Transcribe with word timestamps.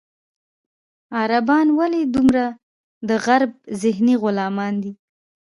عربان 1.19 1.67
ولې 1.79 2.01
دومره 2.15 2.45
د 3.07 3.09
غرب 3.25 3.51
ذهني 3.81 4.15
غلامان 4.23 4.73
دي. 4.83 4.91